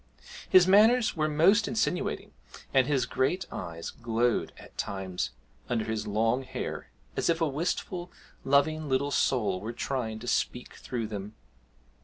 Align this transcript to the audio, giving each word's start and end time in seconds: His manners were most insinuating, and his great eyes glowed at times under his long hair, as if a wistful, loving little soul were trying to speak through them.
His 0.49 0.67
manners 0.67 1.15
were 1.15 1.27
most 1.27 1.67
insinuating, 1.67 2.33
and 2.73 2.87
his 2.87 3.05
great 3.05 3.45
eyes 3.51 3.91
glowed 3.91 4.51
at 4.57 4.75
times 4.75 5.29
under 5.69 5.85
his 5.85 6.07
long 6.07 6.41
hair, 6.41 6.89
as 7.15 7.29
if 7.29 7.39
a 7.39 7.47
wistful, 7.47 8.11
loving 8.43 8.89
little 8.89 9.11
soul 9.11 9.61
were 9.61 9.73
trying 9.73 10.17
to 10.17 10.27
speak 10.27 10.73
through 10.73 11.05
them. 11.05 11.35